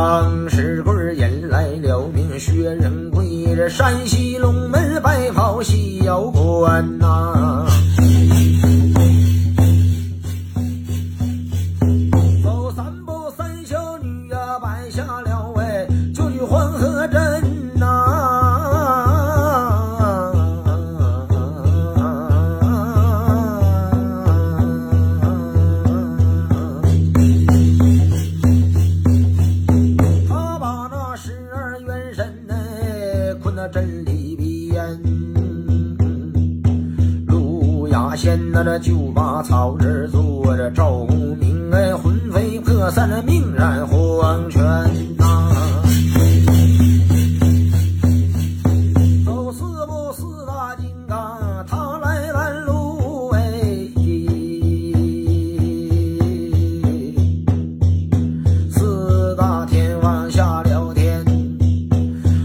[0.00, 3.26] 当时棍引来了名薛仁贵，
[3.56, 5.74] 这山西龙门白袍逍
[6.04, 7.57] 遥关呐、
[38.18, 44.60] 仙那这就把草人做着赵公名哎，魂飞魄散的命染黄泉
[45.16, 45.52] 呐。
[49.24, 53.40] 走四步四大金刚，他来拦路哎，
[58.68, 61.24] 四大天王下了天，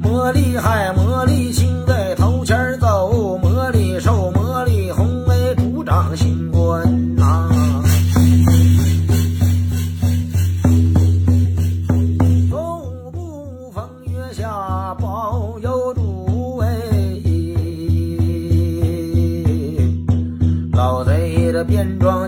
[0.00, 0.94] 魔厉害。
[6.76, 7.82] 文郎
[12.50, 12.92] 纵
[14.04, 14.94] 月下
[16.58, 16.66] 位
[20.74, 22.25] 老贼的便装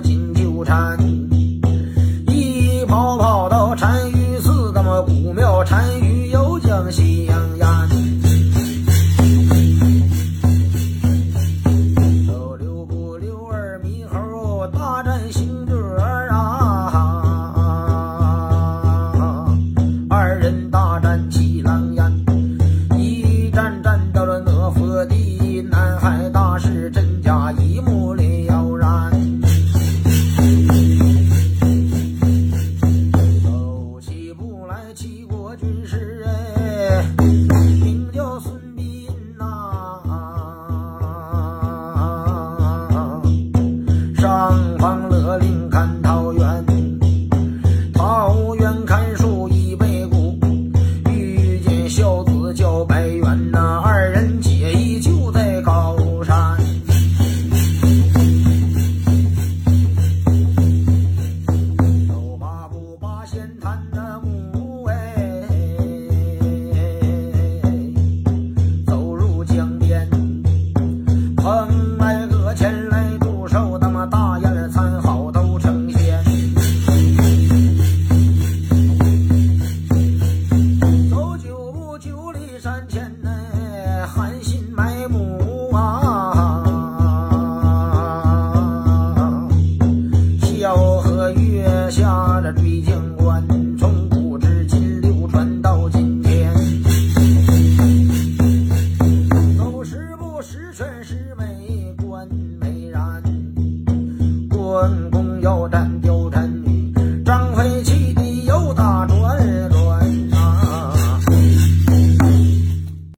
[25.07, 29.11] 的，南海大师真假一目了然。
[33.43, 39.45] 走起步来，齐国军师哎，名叫孙膑呐、
[44.17, 45.98] 上方勒令看。